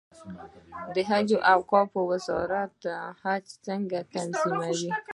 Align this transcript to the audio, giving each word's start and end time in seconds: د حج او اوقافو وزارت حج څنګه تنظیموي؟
د 0.93 0.95
حج 1.09 1.29
او 1.37 1.41
اوقافو 1.53 1.99
وزارت 2.11 2.77
حج 3.23 3.45
څنګه 3.65 3.99
تنظیموي؟ 4.13 4.89